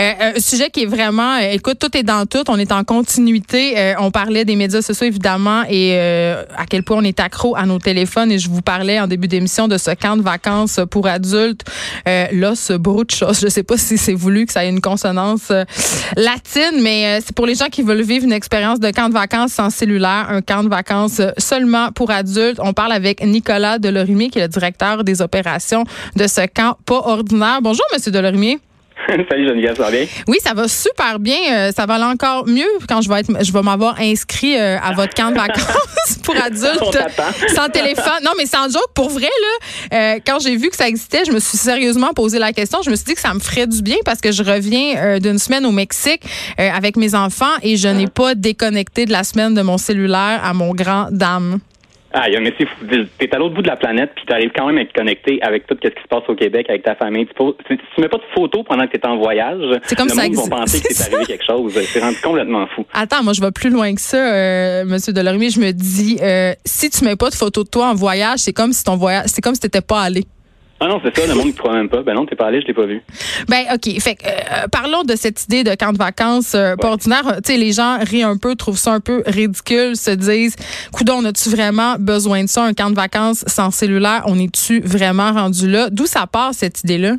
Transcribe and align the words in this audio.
Euh, 0.00 0.32
un 0.34 0.40
sujet 0.40 0.70
qui 0.70 0.84
est 0.84 0.86
vraiment, 0.86 1.36
euh, 1.36 1.52
écoute, 1.52 1.78
tout 1.78 1.94
est 1.94 2.02
dans 2.02 2.24
tout. 2.24 2.42
On 2.48 2.58
est 2.58 2.72
en 2.72 2.84
continuité. 2.84 3.78
Euh, 3.78 3.94
on 3.98 4.10
parlait 4.10 4.46
des 4.46 4.56
médias 4.56 4.80
sociaux 4.80 5.06
évidemment 5.06 5.62
et 5.68 5.98
à 6.00 6.66
quel 6.68 6.82
point 6.82 6.98
on 6.98 7.04
est 7.04 7.20
accro 7.20 7.54
à 7.56 7.66
nos 7.66 7.78
téléphones. 7.78 8.32
Et 8.32 8.38
je 8.38 8.48
vous 8.48 8.62
parlais 8.62 8.98
en 8.98 9.06
début 9.06 9.28
d'émission 9.28 9.68
de 9.68 9.76
ce 9.76 9.90
camp 9.90 10.16
de 10.16 10.22
vacances 10.22 10.80
pour 10.90 11.06
adultes. 11.06 11.64
là, 12.06 12.54
ce 12.54 12.78
chose. 13.10 13.40
Je 13.40 13.48
sais 13.48 13.62
pas 13.62 13.76
si 13.76 13.98
c'est 13.98 14.14
voulu 14.14 14.46
que 14.46 14.52
ça 14.52 14.64
ait 14.64 14.70
une 14.70 14.80
consonance 14.80 15.52
latine, 16.16 16.80
mais 16.82 17.20
c'est 17.20 17.34
pour 17.34 17.46
les 17.46 17.54
gens 17.54 17.68
qui 17.68 17.82
veulent 17.82 18.02
vivre 18.02 18.24
une 18.24 18.32
expérience 18.32 18.80
de 18.80 18.90
camp 18.90 19.08
de 19.08 19.14
vacances 19.14 19.52
sans 19.52 19.70
cellulaire, 19.70 20.26
un 20.30 20.40
camp 20.40 20.64
de 20.64 20.68
vacances 20.68 21.20
seulement 21.38 21.92
pour 21.92 22.10
adultes. 22.10 22.60
On 22.62 22.72
parle 22.72 22.92
avec 22.92 23.24
Nicolas 23.24 23.78
Delorimier, 23.78 24.30
qui 24.30 24.38
est 24.38 24.42
le 24.42 24.48
directeur 24.48 25.04
des 25.04 25.20
opérations 25.20 25.84
de 26.16 26.26
ce 26.26 26.46
camp 26.46 26.76
pas 26.86 27.02
ordinaire. 27.04 27.60
Bonjour, 27.62 27.84
Monsieur 27.92 28.10
Delorimier. 28.10 28.58
Salut 29.30 29.48
Geneviève, 29.48 29.76
ça 29.76 29.84
va 29.84 29.90
bien? 29.90 30.06
Oui, 30.28 30.38
ça 30.42 30.54
va 30.54 30.68
super 30.68 31.18
bien. 31.18 31.38
Euh, 31.52 31.72
ça 31.74 31.86
va 31.86 31.94
aller 31.94 32.04
encore 32.04 32.46
mieux 32.46 32.68
quand 32.88 33.00
je 33.00 33.08
vais 33.08 33.20
être, 33.20 33.44
je 33.44 33.52
vais 33.52 33.62
m'avoir 33.62 33.98
inscrit 34.00 34.56
euh, 34.56 34.78
à 34.80 34.92
votre 34.92 35.14
camp 35.14 35.30
de 35.30 35.36
vacances 35.36 36.18
pour 36.22 36.36
adultes 36.42 36.98
sans 37.54 37.68
téléphone. 37.68 38.22
Non, 38.24 38.32
mais 38.36 38.46
sans 38.46 38.68
joke, 38.68 38.92
pour 38.94 39.10
vrai 39.10 39.22
là. 39.22 39.96
Euh, 39.96 40.18
quand 40.26 40.38
j'ai 40.40 40.56
vu 40.56 40.68
que 40.68 40.76
ça 40.76 40.88
existait, 40.88 41.24
je 41.26 41.32
me 41.32 41.40
suis 41.40 41.58
sérieusement 41.58 42.12
posé 42.14 42.38
la 42.38 42.52
question. 42.52 42.80
Je 42.82 42.90
me 42.90 42.96
suis 42.96 43.06
dit 43.06 43.14
que 43.14 43.20
ça 43.20 43.34
me 43.34 43.40
ferait 43.40 43.66
du 43.66 43.82
bien 43.82 43.96
parce 44.04 44.20
que 44.20 44.32
je 44.32 44.42
reviens 44.42 45.18
d'une 45.18 45.38
semaine 45.38 45.66
au 45.66 45.72
Mexique 45.72 46.22
avec 46.58 46.96
mes 46.96 47.14
enfants 47.14 47.46
et 47.62 47.76
je 47.76 47.88
n'ai 47.88 48.06
pas 48.06 48.34
déconnecté 48.34 49.06
de 49.06 49.12
la 49.12 49.24
semaine 49.24 49.54
de 49.54 49.62
mon 49.62 49.78
cellulaire 49.78 50.40
à 50.44 50.52
mon 50.52 50.74
grand 50.74 51.08
dame. 51.10 51.60
Ah, 52.12 52.26
mais 52.40 52.52
tu 52.52 52.66
es 53.20 53.34
à 53.34 53.38
l'autre 53.38 53.54
bout 53.54 53.62
de 53.62 53.68
la 53.68 53.76
planète, 53.76 54.10
puis 54.16 54.24
tu 54.26 54.32
arrives 54.32 54.50
quand 54.54 54.66
même 54.66 54.78
à 54.78 54.80
être 54.82 54.92
connecté 54.92 55.40
avec 55.42 55.66
tout 55.66 55.76
ce 55.80 55.88
qui 55.88 56.02
se 56.02 56.08
passe 56.08 56.24
au 56.28 56.34
Québec, 56.34 56.66
avec 56.68 56.82
ta 56.82 56.96
famille. 56.96 57.26
Tu, 57.26 57.76
tu, 57.76 58.00
mets 58.00 58.08
pas 58.08 58.16
de 58.16 58.22
photos 58.34 58.64
pendant 58.68 58.86
que 58.86 58.92
tu 58.92 58.98
es 58.98 59.06
en 59.06 59.16
voyage. 59.16 59.60
C'est 59.84 59.96
comme 59.96 60.08
le 60.08 60.14
ça. 60.14 60.22
Monde 60.24 60.34
vont 60.34 60.48
penser 60.48 60.80
que 60.80 60.92
c'est 60.92 61.12
arrivé 61.12 61.26
quelque 61.26 61.44
chose. 61.44 61.78
C'est 61.86 62.00
rendu 62.00 62.18
complètement 62.20 62.66
fou. 62.74 62.84
Attends, 62.92 63.22
moi, 63.22 63.32
je 63.32 63.40
vais 63.40 63.52
plus 63.52 63.70
loin 63.70 63.94
que 63.94 64.00
ça, 64.00 64.16
euh, 64.16 64.84
Monsieur 64.84 65.12
Delormier. 65.12 65.50
Je 65.50 65.60
me 65.60 65.70
dis, 65.70 66.18
euh, 66.20 66.52
si 66.64 66.90
tu 66.90 67.04
mets 67.04 67.16
pas 67.16 67.30
de 67.30 67.34
photos 67.34 67.64
de 67.64 67.70
toi 67.70 67.90
en 67.90 67.94
voyage, 67.94 68.40
c'est 68.40 68.52
comme 68.52 68.72
si 68.72 68.82
ton 68.82 68.96
voyage, 68.96 69.26
c'est 69.26 69.40
comme 69.40 69.54
si 69.54 69.60
t'étais 69.60 69.80
pas 69.80 70.02
allé. 70.02 70.24
Ah 70.82 70.86
non, 70.88 70.98
c'est 71.04 71.14
ça, 71.14 71.26
le 71.26 71.34
monde 71.34 71.48
ne 71.48 71.52
croit 71.52 71.74
même 71.74 71.90
pas. 71.90 72.02
Ben 72.02 72.14
non, 72.14 72.24
t'es 72.24 72.36
pas 72.36 72.46
allé, 72.46 72.62
je 72.62 72.66
l'ai 72.66 72.72
pas 72.72 72.86
vu. 72.86 73.02
Ben 73.48 73.64
OK. 73.74 74.00
Fait 74.00 74.16
euh, 74.24 74.66
parlons 74.72 75.02
de 75.02 75.14
cette 75.14 75.44
idée 75.44 75.62
de 75.62 75.74
camp 75.74 75.92
de 75.92 75.98
vacances 75.98 76.54
euh, 76.54 76.74
pas 76.76 76.88
ordinaire. 76.88 77.22
Tu 77.44 77.52
sais, 77.52 77.58
les 77.58 77.72
gens 77.72 77.98
rient 78.00 78.22
un 78.22 78.38
peu, 78.38 78.56
trouvent 78.56 78.78
ça 78.78 78.92
un 78.92 79.00
peu 79.00 79.22
ridicule, 79.26 79.94
se 79.94 80.10
disent, 80.10 80.56
coudon, 80.90 81.16
on 81.18 81.24
a-tu 81.26 81.50
vraiment 81.50 81.96
besoin 81.98 82.44
de 82.44 82.48
ça, 82.48 82.64
un 82.64 82.72
camp 82.72 82.88
de 82.88 82.94
vacances 82.94 83.44
sans 83.46 83.70
cellulaire? 83.70 84.22
On 84.26 84.38
est-tu 84.38 84.80
vraiment 84.80 85.32
rendu 85.32 85.70
là? 85.70 85.90
D'où 85.90 86.06
ça 86.06 86.26
part, 86.26 86.54
cette 86.54 86.82
idée-là? 86.82 87.16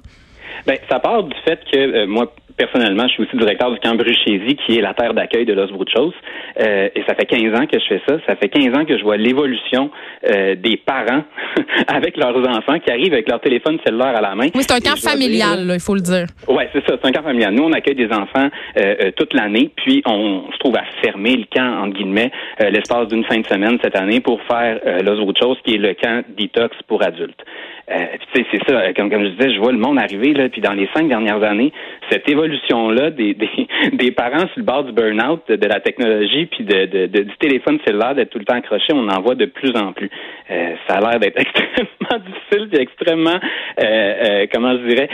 Ben, 0.65 0.77
ça 0.89 0.99
part 0.99 1.23
du 1.23 1.35
fait 1.45 1.59
que 1.71 1.77
euh, 1.77 2.07
moi, 2.07 2.33
personnellement, 2.61 3.07
je 3.07 3.13
suis 3.13 3.23
aussi 3.23 3.37
directeur 3.37 3.71
du 3.71 3.79
camp 3.79 3.95
Bruchésie, 3.95 4.55
qui 4.65 4.77
est 4.77 4.81
la 4.81 4.93
terre 4.93 5.13
d'accueil 5.15 5.45
de 5.45 5.53
Los 5.53 5.67
Bruchos. 5.67 6.13
Euh, 6.59 6.89
et 6.93 7.03
ça 7.07 7.15
fait 7.15 7.25
15 7.25 7.59
ans 7.59 7.65
que 7.65 7.79
je 7.79 7.85
fais 7.87 8.01
ça. 8.07 8.17
Ça 8.27 8.35
fait 8.35 8.49
15 8.49 8.77
ans 8.77 8.85
que 8.85 8.97
je 8.97 9.03
vois 9.03 9.17
l'évolution 9.17 9.89
euh, 10.29 10.55
des 10.55 10.77
parents 10.77 11.23
avec 11.87 12.17
leurs 12.17 12.37
enfants 12.47 12.77
qui 12.79 12.91
arrivent 12.91 13.13
avec 13.13 13.27
leur 13.27 13.41
téléphone 13.41 13.79
cellulaire 13.83 14.15
à 14.15 14.21
la 14.21 14.35
main. 14.35 14.47
Oui, 14.53 14.61
c'est 14.61 14.73
un 14.73 14.79
camp 14.79 14.97
familial, 14.97 15.71
il 15.73 15.79
faut 15.79 15.95
le 15.95 16.01
dire. 16.01 16.27
Oui, 16.47 16.63
c'est 16.71 16.85
ça, 16.85 16.97
c'est 17.01 17.07
un 17.07 17.11
camp 17.11 17.23
familial. 17.23 17.53
Nous, 17.53 17.63
on 17.63 17.71
accueille 17.71 17.95
des 17.95 18.11
enfants 18.11 18.49
euh, 18.77 18.95
euh, 19.01 19.11
toute 19.15 19.33
l'année, 19.33 19.71
puis 19.75 20.03
on 20.05 20.43
se 20.51 20.57
trouve 20.59 20.75
à 20.75 20.83
fermer 21.01 21.35
le 21.37 21.45
camp, 21.51 21.83
entre 21.83 21.97
guillemets, 21.97 22.31
euh, 22.61 22.69
l'espace 22.69 23.07
d'une 23.07 23.23
fin 23.25 23.39
de 23.39 23.47
semaine 23.47 23.79
cette 23.83 23.95
année 23.95 24.19
pour 24.19 24.39
faire 24.43 24.79
Los 25.03 25.23
Bruchos, 25.23 25.57
qui 25.65 25.75
est 25.75 25.77
le 25.77 25.95
camp 25.95 26.23
detox 26.37 26.75
pour 26.87 27.03
adultes. 27.03 27.43
Euh, 27.91 28.05
c'est 28.33 28.45
ça, 28.67 28.93
comme, 28.93 29.09
comme 29.09 29.23
je 29.23 29.29
disais, 29.29 29.53
je 29.53 29.59
vois 29.59 29.71
le 29.71 29.77
monde 29.77 29.99
arriver, 29.99 30.33
là, 30.33 30.47
puis 30.49 30.61
dans 30.61 30.73
les 30.73 30.87
cinq 30.95 31.09
dernières 31.09 31.43
années, 31.43 31.73
cette 32.09 32.27
évolution-là 32.29 33.11
des, 33.11 33.33
des, 33.33 33.67
des, 33.91 34.11
parents 34.11 34.47
sur 34.47 34.57
le 34.57 34.63
bord 34.63 34.83
du 34.83 34.93
burn-out, 34.93 35.41
de, 35.49 35.67
la 35.67 35.79
technologie, 35.81 36.45
puis 36.45 36.63
de, 36.63 36.85
de, 36.85 37.05
du 37.07 37.37
téléphone 37.39 37.79
cellulaire, 37.85 38.15
d'être 38.15 38.29
tout 38.29 38.39
le 38.39 38.45
temps 38.45 38.55
accroché, 38.55 38.93
on 38.93 39.07
en 39.09 39.21
voit 39.21 39.35
de 39.35 39.45
plus 39.45 39.75
en 39.75 39.91
plus. 39.91 40.09
Euh, 40.49 40.75
ça 40.87 40.95
a 40.95 41.01
l'air 41.01 41.19
d'être 41.19 41.37
extrêmement 41.39 42.00
difficile, 42.25 42.69
puis 42.69 42.81
extrêmement, 42.81 43.39
euh, 43.39 43.83
euh, 43.83 44.45
comment 44.51 44.73
je 44.73 44.87
dirais, 44.87 45.09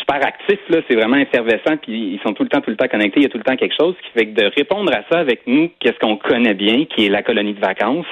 super 0.00 0.26
actif, 0.26 0.58
là, 0.68 0.78
c'est 0.88 0.96
vraiment 0.96 1.16
effervescent, 1.16 1.76
puis 1.82 2.14
ils 2.14 2.20
sont 2.24 2.32
tout 2.32 2.42
le 2.42 2.48
temps, 2.48 2.60
tout 2.60 2.70
le 2.70 2.76
temps 2.76 2.88
connectés, 2.88 3.20
il 3.20 3.22
y 3.24 3.26
a 3.26 3.28
tout 3.28 3.38
le 3.38 3.44
temps 3.44 3.56
quelque 3.56 3.76
chose, 3.78 3.94
qui 4.02 4.18
fait 4.18 4.26
que 4.26 4.40
de 4.40 4.50
répondre 4.56 4.92
à 4.92 5.02
ça 5.10 5.18
avec 5.18 5.42
nous, 5.46 5.70
qu'est-ce 5.80 5.98
qu'on 5.98 6.16
connaît 6.16 6.54
bien, 6.54 6.84
qui 6.84 7.06
est 7.06 7.08
la 7.08 7.22
colonie 7.22 7.54
de 7.54 7.60
vacances, 7.60 8.06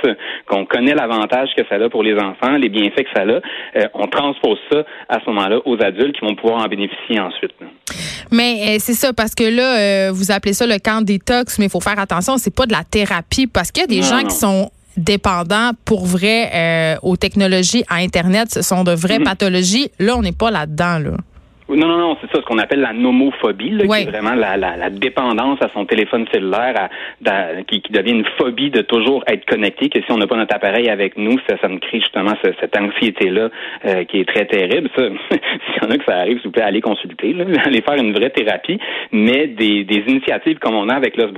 qu'on 0.46 0.64
connaît 0.64 0.94
l'avantage 0.94 1.50
que 1.56 1.62
ça 1.68 1.76
a 1.76 1.88
pour 1.88 2.02
les 2.02 2.14
enfants, 2.14 2.56
les 2.56 2.68
bienfaits 2.68 3.04
que 3.04 3.10
ça 3.14 3.22
a, 3.22 3.24
euh, 3.26 3.88
on 3.94 4.06
transpose 4.06 4.58
ça 4.70 4.84
à 5.08 5.20
ce 5.20 5.30
moment-là 5.30 5.60
aux 5.64 5.80
adultes 5.82 6.18
qui 6.18 6.24
vont 6.24 6.34
pouvoir 6.34 6.64
en 6.64 6.68
bénéficier 6.68 7.20
ensuite. 7.20 7.52
Mais 8.30 8.56
euh, 8.68 8.76
c'est 8.78 8.94
ça, 8.94 9.12
parce 9.12 9.34
que 9.34 9.44
là, 9.44 10.08
euh, 10.08 10.12
vous 10.12 10.30
appelez 10.30 10.52
ça 10.52 10.66
le 10.66 10.78
camp 10.78 11.02
détox, 11.02 11.58
mais 11.58 11.66
il 11.66 11.70
faut 11.70 11.80
faire 11.80 11.98
attention, 11.98 12.36
c'est 12.38 12.54
pas 12.54 12.66
de 12.66 12.72
la 12.72 12.84
thérapie, 12.84 13.46
parce 13.46 13.70
qu'il 13.70 13.82
y 13.82 13.84
a 13.84 13.86
des 13.86 14.02
gens 14.02 14.24
qui 14.24 14.34
sont 14.34 14.70
dépendants 14.96 15.72
pour 15.84 16.06
vrai 16.06 16.98
aux 17.02 17.16
technologies 17.16 17.84
à 17.88 17.96
Internet, 17.96 18.52
ce 18.52 18.62
sont 18.62 18.84
de 18.84 18.92
vraies 18.92 19.18
mm-hmm. 19.18 19.24
pathologies. 19.24 19.90
Là, 19.98 20.16
on 20.16 20.22
n'est 20.22 20.32
pas 20.32 20.50
là-dedans, 20.50 20.98
là. 20.98 21.16
Non, 21.74 21.88
non, 21.88 21.98
non, 21.98 22.16
c'est 22.20 22.30
ça, 22.30 22.40
ce 22.40 22.46
qu'on 22.46 22.58
appelle 22.58 22.80
la 22.80 22.92
nomophobie, 22.92 23.70
là, 23.70 23.86
qui 23.86 24.02
est 24.02 24.10
vraiment 24.10 24.34
la, 24.34 24.56
la, 24.56 24.76
la, 24.76 24.90
dépendance 24.90 25.60
à 25.60 25.68
son 25.72 25.84
téléphone 25.86 26.26
cellulaire, 26.32 26.88
à, 27.24 27.62
qui, 27.66 27.80
qui, 27.80 27.92
devient 27.92 28.12
une 28.12 28.26
phobie 28.38 28.70
de 28.70 28.82
toujours 28.82 29.24
être 29.26 29.44
connecté, 29.46 29.88
que 29.88 30.00
si 30.00 30.12
on 30.12 30.18
n'a 30.18 30.26
pas 30.26 30.36
notre 30.36 30.54
appareil 30.54 30.88
avec 30.88 31.16
nous, 31.16 31.38
ça, 31.48 31.56
ça 31.60 31.68
me 31.68 31.78
crée 31.78 32.00
justement 32.00 32.32
cette, 32.42 32.76
anxiété-là 32.76 33.48
euh, 33.86 34.04
qui 34.04 34.20
est 34.20 34.28
très 34.28 34.46
terrible. 34.46 34.88
Ça, 34.96 35.02
s'il 35.30 35.82
y 35.82 35.86
en 35.86 35.90
a 35.90 35.98
que 35.98 36.04
ça 36.04 36.16
arrive, 36.18 36.38
s'il 36.38 36.46
vous 36.46 36.52
plaît, 36.52 36.62
allez 36.62 36.80
consulter, 36.80 37.32
là, 37.32 37.44
allez 37.64 37.82
faire 37.82 37.96
une 37.96 38.12
vraie 38.12 38.30
thérapie, 38.30 38.78
mais 39.12 39.46
des, 39.46 39.84
des 39.84 40.04
initiatives 40.06 40.58
comme 40.58 40.74
on 40.74 40.88
a 40.88 40.94
avec 40.94 41.16
Los 41.16 41.32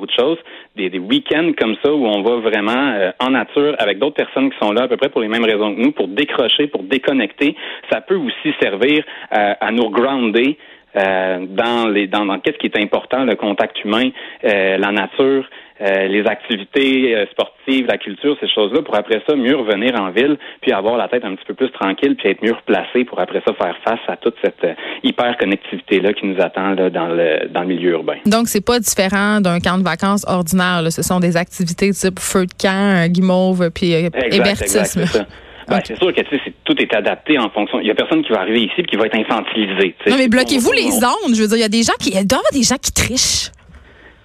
des, 0.76 0.91
des 0.91 0.98
week-ends 0.98 1.52
comme 1.58 1.76
ça 1.82 1.92
où 1.92 2.06
on 2.06 2.22
va 2.22 2.36
vraiment 2.36 2.92
euh, 2.94 3.10
en 3.20 3.30
nature 3.30 3.75
avec 3.78 3.98
d'autres 3.98 4.16
personnes 4.16 4.50
qui 4.50 4.58
sont 4.58 4.72
là 4.72 4.82
à 4.82 4.88
peu 4.88 4.96
près 4.96 5.08
pour 5.08 5.20
les 5.20 5.28
mêmes 5.28 5.44
raisons 5.44 5.75
que 5.75 5.80
nous, 5.80 5.92
pour 5.92 6.08
décrocher, 6.08 6.66
pour 6.66 6.82
déconnecter, 6.82 7.56
ça 7.91 8.00
peut 8.00 8.16
aussi 8.16 8.54
servir 8.60 9.02
à, 9.30 9.52
à 9.66 9.72
nous 9.72 9.88
euh, 10.97 11.44
dans 11.48 11.88
les 11.88 12.06
dans, 12.06 12.25
dans 12.25 12.38
qu'est-ce 12.41 12.56
qui 12.56 12.66
est 12.66 12.82
important, 12.82 13.25
le 13.25 13.34
contact 13.34 13.84
humain, 13.84 14.09
euh, 14.44 14.78
la 14.78 14.92
nature, 14.92 15.44
euh, 15.82 16.06
les 16.09 16.26
activités 16.26 17.26
sportives, 17.32 17.87
la 17.87 17.98
culture, 17.98 18.34
ces 18.41 18.48
choses-là, 18.48 18.81
pour 18.81 18.97
après 18.97 19.20
ça 19.28 19.37
mieux 19.37 19.56
revenir 19.56 20.00
en 20.00 20.10
ville, 20.10 20.38
puis 20.62 20.72
avoir 20.72 20.97
la 20.97 21.09
tête 21.09 21.22
un 21.25 21.34
petit 21.34 21.44
peu 21.47 21.53
plus 21.53 21.70
tranquille, 21.70 22.16
puis 22.16 22.31
être 22.31 22.42
mieux 22.42 22.54
replacé 22.54 23.04
pour 23.04 23.20
après 23.20 23.42
ça 23.47 23.53
faire 23.53 23.76
face 23.84 24.00
à 24.09 24.16
toute 24.16 24.37
cette 24.42 24.66
hyper 25.03 25.37
connectivité 25.37 26.00
là 26.00 26.14
qui 26.14 26.25
nous 26.25 26.41
attend 26.41 26.70
là, 26.70 26.88
dans 26.88 27.08
le 27.08 27.47
dans 27.50 27.60
le 27.60 27.66
milieu 27.66 27.91
urbain. 27.91 28.16
Donc 28.25 28.48
c'est 28.48 28.64
pas 28.64 28.78
différent 28.78 29.43
d'un 29.43 29.60
camp 29.60 29.76
de 29.76 29.84
vacances 29.84 30.25
ordinaire. 30.26 30.81
Là. 30.81 30.91
Ce 30.91 31.03
sont 31.03 31.20
des 31.20 31.37
activités 31.37 31.91
type 31.91 32.19
feu 32.19 32.47
de 32.47 32.54
camp, 32.58 33.06
guimauve, 33.10 33.70
puis 33.70 33.93
hébertisme. 33.93 35.26
Ben, 35.69 35.81
c'est 35.84 35.99
sûr 35.99 36.12
que 36.12 36.21
tout 36.65 36.81
est 36.81 36.94
adapté 36.94 37.38
en 37.38 37.50
fonction. 37.50 37.81
Il 37.81 37.87
y 37.87 37.91
a 37.91 37.94
personne 37.94 38.22
qui 38.22 38.32
va 38.32 38.41
arriver 38.41 38.62
ici 38.62 38.75
et 38.78 38.84
qui 38.84 38.97
va 38.97 39.06
être 39.06 39.19
infantilisé. 39.19 39.94
Non, 40.09 40.16
mais 40.16 40.28
bloquez-vous 40.28 40.72
les 40.72 40.93
ondes. 41.04 41.34
Je 41.34 41.43
veux 41.43 41.49
dire, 41.49 41.56
il 41.56 41.62
y 41.62 41.65
a 41.65 41.69
des 41.69 41.82
gens 41.82 41.94
qui. 41.99 42.10
Il 42.10 42.26
doit 42.26 42.38
y 42.38 42.40
avoir 42.40 42.52
des 42.52 42.62
gens 42.62 42.76
qui 42.76 42.93
trichent 42.93 43.50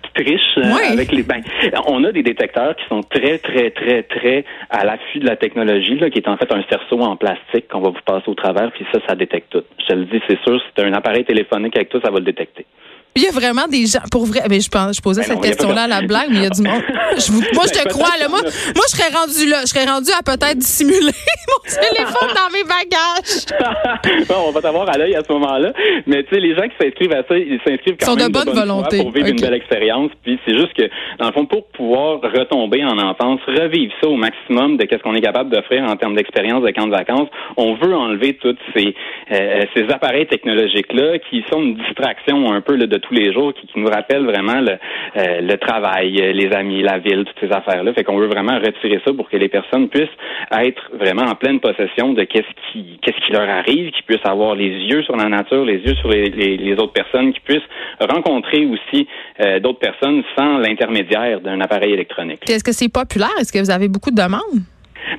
Qui 0.04 0.24
trichent 0.24 0.58
euh, 0.58 0.92
avec 0.94 1.12
les 1.12 1.24
ben, 1.24 1.42
on 1.88 2.04
a 2.04 2.12
des 2.12 2.22
détecteurs 2.22 2.76
qui 2.76 2.84
sont 2.90 3.02
très 3.02 3.40
très 3.40 3.72
très 3.72 4.04
très 4.04 4.46
à 4.70 4.86
l'affût 4.86 5.20
de 5.20 5.26
la 5.26 5.36
technologie 5.36 5.98
là, 5.98 6.10
qui 6.10 6.20
est 6.20 6.28
en 6.28 6.38
fait 6.38 6.52
un 6.54 6.64
cerceau 6.70 7.00
en 7.00 7.16
plastique 7.16 7.68
qu'on 7.70 7.82
va 7.82 7.90
vous 7.90 8.06
passer 8.06 8.28
au 8.28 8.36
travers 8.36 8.72
puis 8.72 8.86
ça 8.94 9.00
ça 9.08 9.16
détecte 9.16 9.52
tout. 9.52 9.64
Je 9.80 9.86
te 9.86 9.94
le 9.94 10.06
dis 10.06 10.22
c'est 10.28 10.40
sûr 10.44 10.60
si 10.60 10.68
tu 10.76 10.84
as 10.84 10.86
un 10.86 10.94
appareil 10.94 11.26
téléphonique 11.26 11.76
avec 11.76 11.90
toi 11.90 12.02
ça 12.04 12.12
va 12.12 12.20
le 12.20 12.26
détecter. 12.26 12.66
Il 13.14 13.24
y 13.24 13.28
a 13.28 13.32
vraiment 13.32 13.68
des 13.68 13.86
gens, 13.88 14.00
pour 14.10 14.26
vrai, 14.26 14.40
mais 14.50 14.62
je, 14.62 14.72
je 14.72 15.02
posais 15.02 15.22
ben 15.22 15.28
cette 15.28 15.42
question-là 15.42 15.84
à 15.84 15.88
la 15.88 16.02
blague, 16.02 16.30
mais 16.30 16.38
il 16.38 16.44
y 16.44 16.46
a 16.46 16.50
du 16.50 16.62
monde. 16.62 16.82
moi, 17.54 17.66
je 17.68 17.76
te 17.76 17.90
crois, 17.90 18.16
là. 18.18 18.30
Moi, 18.30 18.40
moi, 18.40 18.86
je 18.88 18.96
serais 18.96 19.12
rendu 19.12 19.52
là. 19.52 19.62
Je 19.62 19.68
serais 19.68 19.84
rendu 19.84 20.10
à 20.18 20.24
peut-être 20.24 20.58
dissimuler 20.58 21.12
mon 21.52 21.60
téléphone 21.68 22.32
dans 22.32 22.50
mes 22.56 22.64
bagages. 22.64 24.28
bon, 24.30 24.48
on 24.48 24.52
va 24.52 24.62
t'avoir 24.62 24.90
à 24.90 24.98
l'œil 24.98 25.16
à 25.16 25.24
ce 25.28 25.34
moment-là. 25.34 25.74
Mais 26.08 26.24
tu 26.24 26.36
sais, 26.36 26.40
les 26.40 26.56
gens 26.56 26.64
qui 26.64 26.76
s'inscrivent 26.80 27.12
à 27.12 27.24
ça, 27.28 27.38
ils 27.38 27.60
s'inscrivent 27.68 27.98
quand 28.00 28.16
même 28.16 28.28
de 28.28 28.32
bonne, 28.32 28.56
volonté 28.56 28.98
pour 29.00 29.12
vivre 29.12 29.28
une 29.28 29.42
belle 29.42 29.56
expérience. 29.56 30.12
Puis 30.24 30.40
c'est 30.46 30.54
juste 30.54 30.74
que, 30.74 30.88
dans 31.20 31.28
le 31.28 31.34
fond, 31.34 31.46
pour 31.46 31.68
pouvoir 31.68 32.22
retomber 32.22 32.84
en 32.86 32.98
enfance, 32.98 33.42
revivre 33.46 33.94
ça 34.02 34.08
au 34.08 34.16
maximum 34.16 34.78
de 34.78 34.86
qu'est-ce 34.86 35.04
qu'on 35.04 35.16
est 35.16 35.22
capable 35.22 35.50
d'offrir 35.50 35.84
en 35.84 35.98
termes 35.98 36.16
d'expérience 36.16 36.64
de 36.64 36.72
camp 36.72 36.88
de 36.88 36.96
vacances, 36.96 37.28
on 37.58 37.76
veut 37.76 37.94
enlever 37.94 38.36
tous 38.36 38.56
ces, 38.74 38.96
euh, 39.32 39.66
ces 39.76 39.84
appareils 39.92 40.28
technologiques-là 40.28 41.20
qui 41.30 41.44
sont 41.52 41.62
une 41.62 41.76
distraction 41.76 42.54
un 42.54 42.62
peu 42.62 42.76
là, 42.76 42.88
de 42.88 43.01
tous 43.02 43.14
les 43.14 43.34
jours 43.34 43.54
qui, 43.54 43.68
nous 43.76 43.88
rappellent 43.88 44.26
vraiment 44.26 44.60
le, 44.60 44.74
euh, 45.18 45.42
le 45.42 45.56
travail, 45.58 46.12
les 46.12 46.52
amis, 46.54 46.84
la 46.84 47.00
ville, 47.00 47.26
toutes 47.26 47.50
ces 47.50 47.56
affaires-là. 47.56 47.94
Fait 47.94 48.04
qu'on 48.04 48.18
veut 48.18 48.28
vraiment 48.28 48.58
retirer 48.60 49.02
ça 49.06 49.14
pour 49.14 49.30
que 49.30 49.38
les 49.38 49.50
personnes 49.50 49.90
puissent 49.90 50.18
être 50.52 50.92
vraiment 50.94 51.24
en 51.24 51.36
pleine 51.36 51.60
possession 51.60 52.14
de 52.14 52.24
qu'est-ce 52.24 52.72
qui 52.72 53.00
qu'est-ce 53.02 53.26
qui 53.26 53.32
leur 53.32 53.50
arrive, 53.50 53.92
qu'ils 53.92 54.06
puissent 54.06 54.26
avoir 54.26 54.56
les 54.56 54.70
yeux 54.70 55.04
sur 55.04 55.16
la 55.16 55.30
nature, 55.30 55.66
les 55.66 55.80
yeux 55.80 55.96
sur 55.96 56.10
les, 56.10 56.30
les, 56.30 56.74
autres 56.74 56.94
personnes, 56.94 57.34
qu'ils 57.34 57.42
puissent 57.42 57.70
rencontrer 58.00 58.66
aussi 58.66 59.08
euh, 59.40 59.60
d'autres 59.60 59.80
personnes 59.80 60.24
sans 60.38 60.58
l'intermédiaire 60.58 61.42
d'un 61.42 61.60
appareil 61.62 61.94
électronique. 61.94 62.50
Est-ce 62.50 62.64
que 62.64 62.72
c'est 62.72 62.92
populaire? 62.92 63.30
Est-ce 63.40 63.52
que 63.52 63.60
vous 63.60 63.72
avez 63.72 63.88
beaucoup 63.88 64.12
de 64.12 64.16
demandes? 64.16 64.62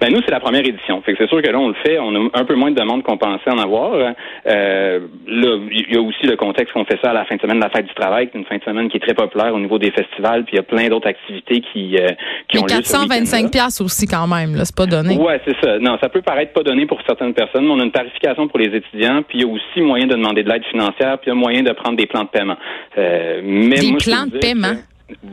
Ben 0.00 0.12
nous, 0.12 0.20
c'est 0.25 0.31
la 0.31 0.40
première 0.40 0.67
édition. 0.67 1.00
Fait 1.02 1.12
que 1.12 1.19
c'est 1.19 1.29
sûr 1.29 1.43
que 1.43 1.49
là, 1.49 1.58
on 1.58 1.69
le 1.69 1.75
fait. 1.75 1.99
On 1.99 2.14
a 2.14 2.29
un 2.34 2.44
peu 2.44 2.55
moins 2.55 2.70
de 2.70 2.79
demandes 2.79 3.02
qu'on 3.02 3.17
pensait 3.17 3.50
en 3.50 3.58
avoir. 3.58 3.94
Euh, 3.94 5.00
là, 5.26 5.58
il 5.70 5.94
y 5.94 5.96
a 5.96 6.00
aussi 6.00 6.26
le 6.26 6.37
contexte 6.37 6.73
qu'on 6.73 6.84
fait 6.84 6.99
ça 7.02 7.11
à 7.11 7.14
la 7.14 7.25
fin 7.25 7.37
de 7.37 7.40
semaine 7.40 7.58
de 7.58 7.64
la 7.64 7.70
fête 7.70 7.87
du 7.87 7.94
travail, 7.94 8.29
qui 8.29 8.37
est 8.37 8.40
une 8.40 8.46
fin 8.46 8.56
de 8.56 8.64
semaine 8.64 8.88
qui 8.88 8.96
est 8.96 9.00
très 9.00 9.14
populaire 9.14 9.55
au 9.55 9.58
niveau 9.58 9.79
des 9.79 9.90
festivals. 9.90 10.44
Puis 10.44 10.55
il 10.55 10.56
y 10.56 10.61
a 10.61 10.62
plein 10.62 10.88
d'autres 10.88 11.08
activités 11.08 11.61
qui, 11.73 11.96
euh, 11.96 12.08
qui 12.49 12.58
ont 12.58 12.62
425 12.62 13.50
pièces 13.50 13.81
aussi 13.81 14.06
quand 14.06 14.26
même. 14.26 14.55
Là, 14.55 14.64
c'est 14.64 14.76
pas 14.76 14.87
donné. 14.87 15.17
Ouais, 15.17 15.40
c'est 15.46 15.56
ça. 15.61 15.79
Non, 15.79 15.99
ça 16.00 16.08
peut 16.08 16.23
paraître 16.23 16.52
pas 16.52 16.62
donné 16.62 16.87
pour 16.87 17.00
certaines 17.06 17.34
personnes, 17.34 17.64
mais 17.64 17.73
on 17.73 17.81
a 17.81 17.84
une 17.84 17.93
tarification 17.93 18.49
pour 18.49 18.58
les 18.58 18.75
étudiants. 18.76 19.23
Puis 19.26 19.38
il 19.38 19.43
y 19.43 19.44
a 19.44 19.52
aussi 19.52 19.81
moyen 19.81 20.06
de 20.06 20.14
demander 20.14 20.43
de 20.43 20.49
l'aide 20.49 20.64
financière. 20.64 21.19
Puis 21.19 21.31
il 21.31 21.31
y 21.31 21.32
a 21.32 21.34
moyen 21.34 21.62
de 21.62 21.73
prendre 21.73 21.96
des 21.96 22.06
plans 22.06 22.25
de 22.25 22.29
paiement. 22.29 22.56
Euh, 22.99 23.40
mais 23.44 23.76
des 23.76 23.96
plans 23.96 24.26
de 24.26 24.38
paiement? 24.38 24.75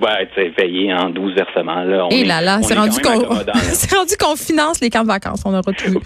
Ouais, 0.01 0.27
tu 0.33 0.41
sais, 0.41 0.51
veillé 0.57 0.93
en 0.93 1.09
12 1.09 1.33
versements. 1.35 1.83
Là. 1.83 2.07
Et 2.11 2.21
eh 2.21 2.25
là 2.25 2.41
là, 2.41 2.59
c'est 2.61 2.77
rendu 2.77 2.99
qu'on 3.01 3.19
rendu 3.97 4.17
qu'on 4.19 4.35
finance 4.35 4.81
les 4.81 4.89
camps 4.89 5.03
de 5.03 5.07
vacances. 5.07 5.43
On 5.45 5.51
aura 5.51 5.61
tout. 5.77 6.01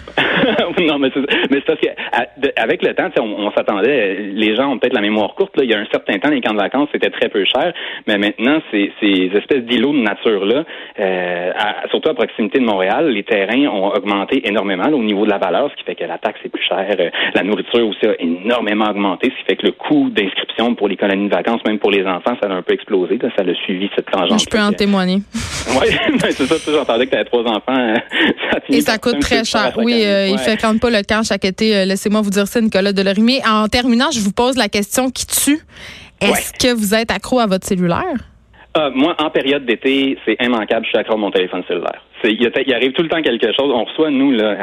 non, 0.82 1.00
mais 1.00 1.10
c'est, 1.14 1.66
parce 1.66 1.80
qu'avec 1.80 2.84
le 2.84 2.94
temps, 2.94 3.10
on, 3.20 3.48
on 3.48 3.52
s'attendait, 3.52 4.18
les 4.34 4.56
gens 4.56 4.72
ont 4.72 4.78
peut-être 4.78 4.94
la 4.94 5.02
mémoire 5.02 5.36
courte. 5.36 5.56
Là. 5.58 5.64
Il 5.64 5.72
y 5.72 5.74
a 5.74 5.80
un 5.80 5.88
certain 5.92 6.18
temps, 6.20 6.30
les 6.30 6.42
camps 6.42 6.54
de 6.54 6.60
vacances, 6.60 6.90
c'était 6.92 7.10
très 7.10 7.30
peu 7.30 7.44
cher. 7.46 7.74
Mais 8.08 8.18
maintenant, 8.18 8.60
ces, 8.72 8.92
ces 9.00 9.32
espèces 9.36 9.64
d'îlots 9.64 9.94
de 9.94 10.02
nature-là, 10.02 10.64
euh, 11.00 11.52
surtout 11.90 12.10
à 12.10 12.14
proximité 12.14 12.60
de 12.60 12.66
Montréal, 12.66 13.10
les 13.10 13.24
terrains 13.24 13.68
ont 13.68 13.90
augmenté 13.90 14.48
énormément 14.48 14.88
au 14.88 15.04
niveau 15.04 15.26
de 15.26 15.30
la 15.30 15.38
valeur, 15.38 15.70
ce 15.72 15.76
qui 15.76 15.84
fait 15.84 15.96
que 15.96 16.06
la 16.06 16.18
taxe 16.18 16.40
est 16.46 16.50
plus 16.50 16.64
chère. 16.64 16.96
Euh, 17.00 17.10
la 17.34 17.44
nourriture 17.44 17.88
aussi 17.88 18.06
a 18.06 18.16
énormément 18.20 18.90
augmenté, 18.90 19.32
ce 19.32 19.40
qui 19.42 19.46
fait 19.50 19.56
que 19.56 19.66
le 19.68 19.72
coût 19.72 20.10
d'inscription 20.10 20.76
pour 20.76 20.88
les 20.88 20.98
colonies 20.98 21.30
de 21.30 21.34
vacances, 21.36 21.62
même 21.68 21.80
pour 21.80 21.92
les 21.92 22.06
enfants, 22.06 22.38
ça 22.42 22.50
a 22.50 22.54
un 22.54 22.62
peu 22.62 22.74
explosé. 22.74 23.18
Là. 23.22 23.30
Ça 23.38 23.44
suivi 23.64 23.90
cette 23.96 24.10
tangente. 24.10 24.40
Je 24.40 24.46
peux 24.46 24.60
en 24.60 24.72
témoigner. 24.72 25.22
oui, 25.82 25.88
c'est 26.32 26.46
ça. 26.46 26.56
J'entendais 26.72 27.06
que 27.06 27.12
tu 27.12 27.16
avais 27.16 27.26
trois 27.26 27.44
enfants. 27.44 27.62
Ça 28.52 28.60
Et 28.70 28.82
ça 28.82 28.98
coûte 28.98 29.20
très 29.20 29.44
cher. 29.44 29.74
Oui, 29.78 30.04
euh, 30.06 30.28
il 30.28 30.38
fait 30.38 30.58
quand 30.58 30.78
pas 30.80 30.90
le 30.90 31.02
camp 31.04 31.24
chaque 31.24 31.46
été. 31.46 31.76
Euh, 31.76 31.86
laissez-moi 31.86 32.22
vous 32.22 32.30
dire 32.30 32.48
ça, 32.48 32.62
Nicolas 32.62 32.94
Delorimier. 32.94 33.42
En 33.48 33.68
terminant, 33.68 34.12
je 34.12 34.20
vous 34.20 34.32
pose 34.32 34.58
la 34.58 34.70
question 34.70 35.10
qui 35.10 35.26
tue. 35.26 35.60
Est-ce 36.22 36.54
que 36.54 36.74
vous 36.74 36.94
êtes 36.94 37.12
accro 37.12 37.40
à 37.40 37.48
votre 37.48 37.66
cellulaire? 37.66 38.18
Euh, 38.76 38.90
moi, 38.96 39.16
en 39.20 39.30
période 39.30 39.66
d'été, 39.66 40.18
c'est 40.26 40.38
immanquable. 40.42 40.86
Je 40.86 40.90
suis 40.90 40.98
accro 40.98 41.14
à 41.14 41.18
mon 41.18 41.32
téléphone 41.32 41.64
cellulaire. 41.68 42.02
Il, 42.24 42.52
il, 42.66 42.74
arrive 42.74 42.94
tout 42.94 43.04
le 43.04 43.10
temps 43.10 43.22
quelque 43.22 43.48
chose. 43.48 43.72
On 43.74 43.84
reçoit, 43.84 44.10
nous, 44.10 44.32
là, 44.32 44.56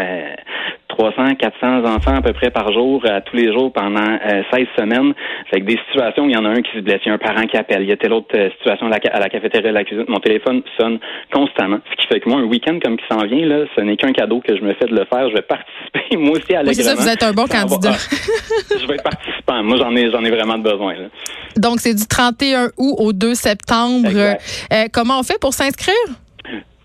300, 1.00 1.34
400 1.38 1.84
enfants 1.84 2.16
à 2.16 2.20
peu 2.20 2.32
près 2.32 2.50
par 2.50 2.72
jour, 2.72 3.02
à 3.06 3.20
tous 3.20 3.36
les 3.36 3.52
jours 3.52 3.72
pendant 3.72 4.04
16 4.04 4.42
euh, 4.52 4.64
semaines. 4.78 5.14
Fait 5.50 5.60
que 5.60 5.66
des 5.66 5.78
situations 5.88 6.24
où 6.24 6.28
il 6.28 6.34
y 6.34 6.36
en 6.36 6.44
a 6.44 6.50
un 6.50 6.62
qui 6.62 6.70
se 6.74 6.80
blesse, 6.80 7.00
il 7.04 7.08
y 7.08 7.10
a 7.10 7.14
un 7.14 7.18
parent 7.18 7.46
qui 7.46 7.56
appelle, 7.56 7.82
il 7.82 7.88
y 7.88 7.92
a 7.92 7.96
telle 7.96 8.12
autre 8.12 8.34
euh, 8.34 8.50
situation 8.58 8.86
à 8.86 8.90
la, 8.90 9.28
cafétéria, 9.28 9.70
à 9.70 9.72
la 9.72 9.84
cuisine. 9.84 10.04
Mon 10.08 10.18
téléphone 10.18 10.62
sonne 10.78 10.98
constamment. 11.32 11.78
Ce 11.90 11.96
qui 11.96 12.06
fait 12.06 12.20
que 12.20 12.28
moi, 12.28 12.40
un 12.40 12.44
week-end 12.44 12.78
comme 12.82 12.96
qui 12.96 13.04
s'en 13.10 13.24
vient, 13.24 13.46
là, 13.46 13.64
ce 13.74 13.80
n'est 13.80 13.96
qu'un 13.96 14.12
cadeau 14.12 14.40
que 14.40 14.56
je 14.56 14.62
me 14.62 14.74
fais 14.74 14.86
de 14.86 14.94
le 14.94 15.06
faire. 15.06 15.28
Je 15.30 15.34
vais 15.34 15.42
participer 15.42 16.16
moi 16.16 16.32
aussi 16.32 16.54
à 16.54 16.62
oui, 16.62 16.74
c'est 16.74 16.82
ça, 16.82 16.94
vous 16.94 17.08
êtes 17.08 17.22
un 17.22 17.32
bon 17.32 17.46
candidat. 17.46 17.92
je 18.80 18.86
vais 18.86 18.94
être 18.94 19.02
participant. 19.02 19.62
Moi, 19.62 19.76
j'en 19.78 19.94
ai, 19.96 20.10
j'en 20.10 20.24
ai 20.24 20.30
vraiment 20.30 20.58
besoin. 20.58 20.94
Donc, 21.56 21.80
c'est 21.80 21.94
du 21.94 22.06
31 22.06 22.70
août 22.76 22.94
au 22.98 23.12
2 23.12 23.34
septembre. 23.34 24.10
Euh, 24.12 24.86
comment 24.92 25.20
on 25.20 25.22
fait 25.22 25.40
pour 25.40 25.54
s'inscrire? 25.54 25.94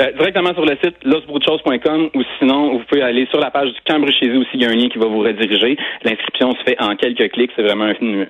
Euh, 0.01 0.11
directement 0.11 0.53
sur 0.53 0.65
le 0.65 0.75
site 0.83 0.97
losbroutchos.com 1.05 2.09
ou 2.15 2.21
sinon, 2.37 2.73
vous 2.73 2.83
pouvez 2.89 3.01
aller 3.01 3.25
sur 3.29 3.39
la 3.39 3.49
page 3.49 3.69
du 3.69 3.79
Cambre 3.87 4.09
chez 4.11 4.29
aussi. 4.35 4.49
Il 4.55 4.61
y 4.61 4.65
a 4.65 4.69
un 4.69 4.75
lien 4.75 4.89
qui 4.89 4.97
va 4.97 5.05
vous 5.05 5.21
rediriger. 5.21 5.77
L'inscription 6.03 6.51
se 6.51 6.63
fait 6.65 6.75
en 6.81 6.97
quelques 6.97 7.31
clics. 7.31 7.51
C'est 7.55 7.61
vraiment 7.61 7.87
une, 8.01 8.25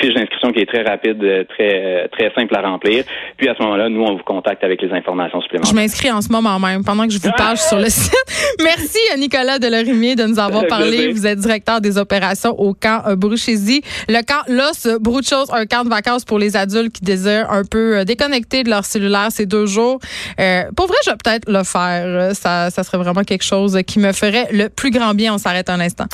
fiche 0.00 0.12
d'inscription 0.12 0.50
qui 0.50 0.58
est 0.58 0.66
très 0.66 0.82
rapide, 0.82 1.22
euh, 1.22 1.44
très 1.44 2.04
euh, 2.04 2.08
très 2.10 2.32
simple 2.34 2.56
à 2.56 2.62
remplir. 2.62 3.04
Puis 3.36 3.48
à 3.48 3.54
ce 3.54 3.62
moment-là, 3.62 3.88
nous, 3.90 4.02
on 4.02 4.16
vous 4.16 4.24
contacte 4.24 4.64
avec 4.64 4.82
les 4.82 4.90
informations 4.90 5.40
supplémentaires. 5.40 5.70
Je 5.70 5.76
m'inscris 5.76 6.10
en 6.10 6.20
ce 6.20 6.32
moment 6.32 6.58
même, 6.58 6.82
pendant 6.82 7.06
que 7.06 7.12
je 7.12 7.20
vous 7.20 7.30
page 7.36 7.58
sur 7.58 7.78
le 7.78 7.90
site. 7.90 8.12
Merci 8.64 8.98
à 9.12 9.16
Nicolas 9.16 9.60
Delorimier 9.60 10.16
de 10.16 10.24
nous 10.24 10.40
avoir 10.40 10.66
parlé. 10.66 11.12
Vous 11.12 11.28
êtes 11.28 11.38
directeur 11.38 11.80
des 11.80 11.96
opérations 11.96 12.58
au 12.58 12.74
camp 12.74 13.02
Bruchésie. 13.16 13.82
Le 14.08 14.20
camp 14.26 14.42
Los 14.48 14.98
Bruchos, 14.98 15.54
un 15.54 15.66
camp 15.66 15.84
de 15.84 15.90
vacances 15.90 16.24
pour 16.24 16.40
les 16.40 16.56
adultes 16.56 16.92
qui 16.92 17.02
désirent 17.02 17.52
un 17.52 17.62
peu 17.64 18.04
déconnecter 18.04 18.64
de 18.64 18.70
leur 18.70 18.84
cellulaire 18.84 19.28
ces 19.30 19.46
deux 19.46 19.66
jours. 19.66 20.00
pour 20.76 20.86
vrai, 20.88 20.96
je 21.04 21.10
vais 21.10 21.16
peut-être 21.16 21.50
le 21.50 21.62
faire. 21.64 22.34
Ça, 22.34 22.70
ça 22.70 22.82
serait 22.82 22.98
vraiment 22.98 23.24
quelque 23.24 23.44
chose 23.44 23.78
qui 23.86 23.98
me 23.98 24.12
ferait 24.12 24.48
le 24.52 24.68
plus 24.68 24.90
grand 24.90 25.14
bien. 25.14 25.34
On 25.34 25.38
s'arrête 25.38 25.68
un 25.68 25.80
instant. 25.80 26.06